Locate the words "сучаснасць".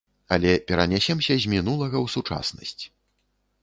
2.19-2.83